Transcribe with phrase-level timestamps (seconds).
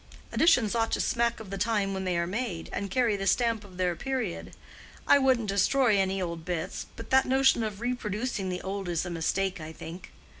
[0.31, 3.63] Additions ought to smack of the time when they are made and carry the stamp
[3.63, 4.55] of their period.
[5.05, 9.11] I wouldn't destroy any old bits, but that notion of reproducing the old is a
[9.11, 10.11] mistake, I think.